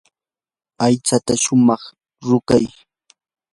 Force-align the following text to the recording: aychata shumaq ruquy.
aychata 0.85 1.33
shumaq 1.43 1.83
ruquy. 2.27 2.65